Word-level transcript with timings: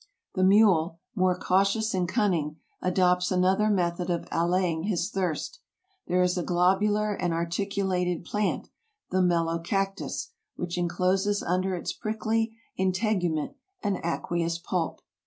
The 0.33 0.43
mule, 0.43 0.99
more 1.13 1.37
cautious 1.37 1.93
and 1.93 2.09
cunning, 2.09 2.55
adopts 2.81 3.29
another 3.31 3.69
method 3.69 4.09
of 4.09 4.27
allaying 4.31 4.85
his 4.85 5.11
thirst. 5.11 5.59
There 6.07 6.23
is 6.23 6.39
a 6.39 6.43
globular 6.43 7.13
and 7.13 7.35
artic 7.35 7.73
ulated 7.73 8.25
plant, 8.25 8.69
the 9.11 9.21
Melocactus, 9.21 10.29
which 10.55 10.75
encloses 10.75 11.43
under 11.43 11.75
its 11.75 11.93
prickly 11.93 12.57
integument 12.77 13.53
an 13.83 13.97
aqueous 13.97 14.57
pulp. 14.57 15.01